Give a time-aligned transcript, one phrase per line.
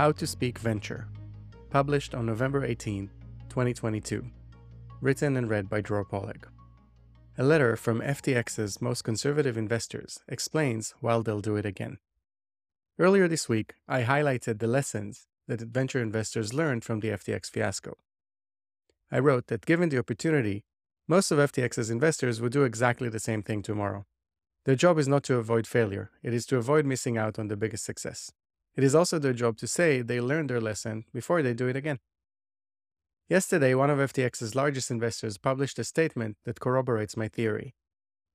[0.00, 1.08] How to Speak Venture,
[1.68, 3.10] published on November 18,
[3.50, 4.24] 2022.
[5.02, 6.44] Written and read by Dror Poleg.
[7.36, 11.98] A letter from FTX's most conservative investors explains why they'll do it again.
[12.98, 17.98] Earlier this week, I highlighted the lessons that venture investors learned from the FTX fiasco.
[19.12, 20.64] I wrote that given the opportunity,
[21.08, 24.06] most of FTX's investors would do exactly the same thing tomorrow.
[24.64, 27.56] Their job is not to avoid failure, it is to avoid missing out on the
[27.58, 28.32] biggest success.
[28.76, 31.76] It is also their job to say they learned their lesson before they do it
[31.76, 31.98] again.
[33.28, 37.74] Yesterday, one of FTX's largest investors published a statement that corroborates my theory.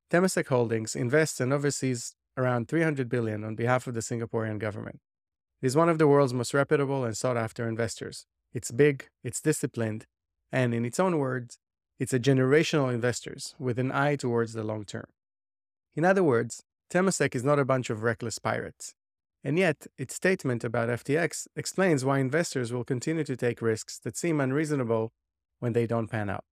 [0.10, 5.00] Temasek Holdings invests and oversees around 300 billion on behalf of the Singaporean government.
[5.62, 8.26] It is one of the world's most reputable and sought after investors.
[8.54, 10.06] It's big, it's disciplined,
[10.52, 11.58] and in its own words,
[12.00, 15.08] it's a generational investors with an eye towards the long term.
[15.96, 18.94] In other words, Temasek is not a bunch of reckless pirates.
[19.46, 24.18] And yet, its statement about FTX explains why investors will continue to take risks that
[24.18, 25.14] seem unreasonable
[25.60, 26.44] when they don't pan out.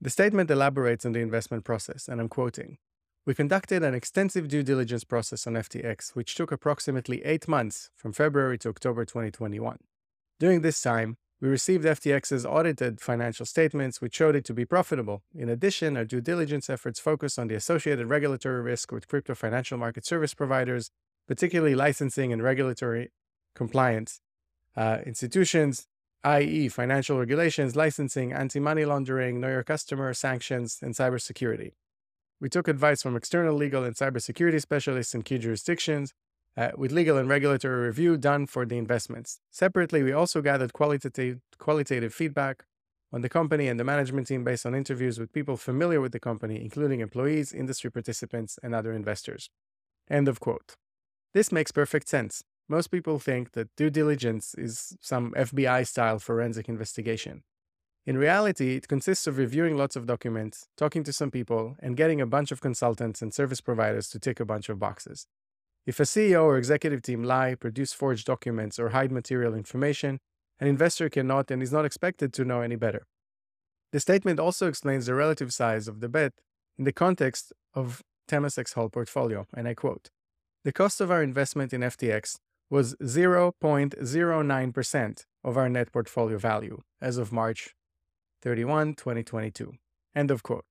[0.00, 2.78] The statement elaborates on the investment process, and I'm quoting
[3.26, 8.12] We conducted an extensive due diligence process on FTX, which took approximately eight months from
[8.12, 9.78] February to October 2021.
[10.38, 15.24] During this time, we received FTX's audited financial statements, which showed it to be profitable.
[15.34, 19.76] In addition, our due diligence efforts focus on the associated regulatory risk with crypto financial
[19.76, 20.92] market service providers,
[21.26, 23.10] particularly licensing and regulatory
[23.54, 24.20] compliance
[24.76, 25.86] uh, institutions,
[26.24, 31.72] i.e., financial regulations, licensing, anti money laundering, know your customer, sanctions, and cybersecurity.
[32.40, 36.12] We took advice from external legal and cybersecurity specialists in key jurisdictions,
[36.56, 39.40] uh, with legal and regulatory review done for the investments.
[39.50, 42.64] Separately, we also gathered qualitative, qualitative feedback
[43.12, 46.20] on the company and the management team based on interviews with people familiar with the
[46.20, 49.48] company, including employees, industry participants, and other investors.
[50.10, 50.76] End of quote.
[51.36, 52.42] This makes perfect sense.
[52.66, 57.42] Most people think that due diligence is some FBI style forensic investigation.
[58.06, 62.22] In reality, it consists of reviewing lots of documents, talking to some people, and getting
[62.22, 65.26] a bunch of consultants and service providers to tick a bunch of boxes.
[65.84, 70.20] If a CEO or executive team lie, produce forged documents, or hide material information,
[70.58, 73.06] an investor cannot and is not expected to know any better.
[73.92, 76.32] The statement also explains the relative size of the bet
[76.78, 80.08] in the context of Temasek's whole portfolio, and I quote
[80.66, 82.38] The cost of our investment in FTX
[82.70, 87.76] was 0.09% of our net portfolio value as of March
[88.42, 89.74] 31, 2022.
[90.16, 90.64] End of quote.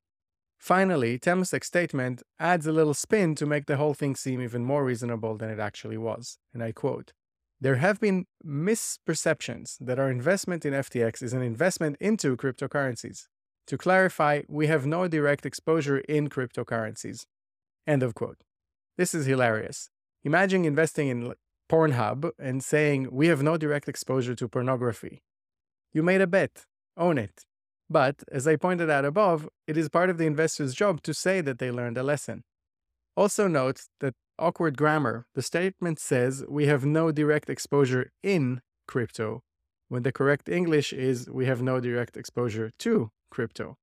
[0.60, 4.84] Finally, Temasek's statement adds a little spin to make the whole thing seem even more
[4.84, 6.40] reasonable than it actually was.
[6.54, 7.14] And I quote
[7.62, 13.28] There have been misperceptions that our investment in FTX is an investment into cryptocurrencies.
[13.68, 17.28] To clarify, we have no direct exposure in cryptocurrencies.
[17.88, 18.45] End of quote.
[18.98, 19.90] This is hilarious.
[20.24, 21.34] Imagine investing in
[21.70, 25.22] Pornhub and saying, We have no direct exposure to pornography.
[25.94, 26.66] You made a bet.
[26.98, 27.42] Own it.
[27.90, 31.42] But, as I pointed out above, it is part of the investor's job to say
[31.42, 32.44] that they learned a lesson.
[33.16, 39.44] Also note that awkward grammar, the statement says we have no direct exposure in crypto,
[39.88, 43.78] when the correct English is we have no direct exposure to crypto.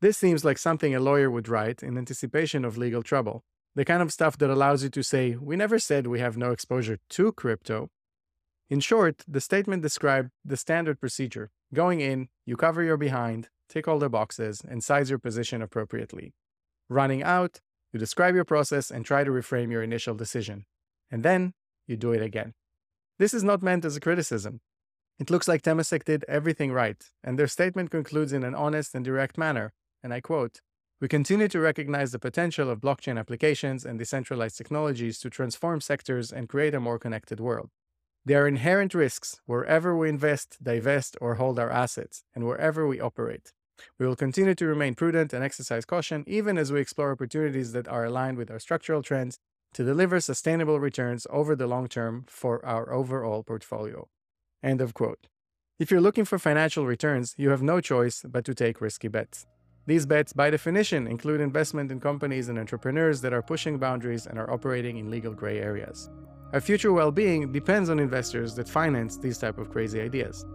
[0.00, 3.44] This seems like something a lawyer would write in anticipation of legal trouble.
[3.74, 6.50] The kind of stuff that allows you to say, we never said we have no
[6.50, 7.88] exposure to crypto.
[8.68, 13.88] In short, the statement described the standard procedure Going in, you cover your behind, tick
[13.88, 16.34] all the boxes, and size your position appropriately.
[16.90, 17.60] Running out,
[17.92, 20.66] you describe your process and try to reframe your initial decision.
[21.10, 21.54] And then
[21.86, 22.52] you do it again.
[23.18, 24.60] This is not meant as a criticism.
[25.18, 29.04] It looks like Temasek did everything right, and their statement concludes in an honest and
[29.04, 29.72] direct manner,
[30.02, 30.60] and I quote,
[31.02, 36.32] we continue to recognize the potential of blockchain applications and decentralized technologies to transform sectors
[36.32, 37.70] and create a more connected world.
[38.24, 43.00] There are inherent risks wherever we invest, divest, or hold our assets, and wherever we
[43.00, 43.52] operate.
[43.98, 47.88] We will continue to remain prudent and exercise caution even as we explore opportunities that
[47.88, 49.38] are aligned with our structural trends
[49.74, 54.06] to deliver sustainable returns over the long term for our overall portfolio.
[54.62, 55.26] End of quote.
[55.80, 59.48] If you're looking for financial returns, you have no choice but to take risky bets.
[59.84, 64.38] These bets, by definition, include investment in companies and entrepreneurs that are pushing boundaries and
[64.38, 66.08] are operating in legal gray areas.
[66.52, 70.46] Our future well-being depends on investors that finance these type of crazy ideas.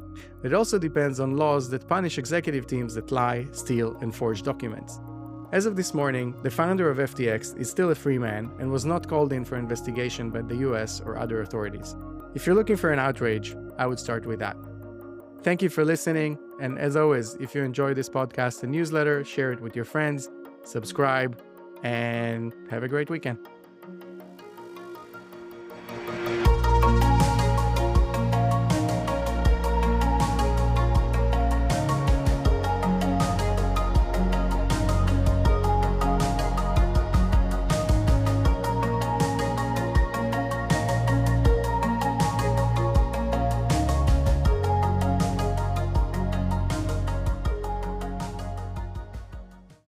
[0.44, 5.02] It also depends on laws that punish executive teams that lie, steal, and forge documents.
[5.52, 8.86] As of this morning, the founder of FTX is still a free man and was
[8.86, 11.96] not called in for investigation by the US or other authorities.
[12.34, 14.56] If you're looking for an outrage, I would start with that.
[15.42, 19.52] Thank you for listening, and as always, if you enjoy this podcast and newsletter, share
[19.52, 20.30] it with your friends,
[20.64, 21.42] subscribe,
[21.84, 23.38] and have a great weekend.